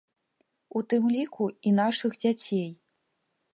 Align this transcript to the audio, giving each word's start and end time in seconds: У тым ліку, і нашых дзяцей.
У 0.79 0.81
тым 0.93 1.03
ліку, 1.17 1.45
і 1.71 1.75
нашых 1.81 2.11
дзяцей. 2.25 2.67